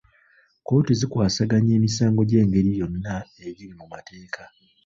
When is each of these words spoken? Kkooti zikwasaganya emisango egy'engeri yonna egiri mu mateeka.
Kkooti 0.59 0.91
zikwasaganya 0.99 1.71
emisango 1.79 2.19
egy'engeri 2.23 2.71
yonna 2.81 3.15
egiri 3.47 3.73
mu 3.79 3.85
mateeka. 3.93 4.43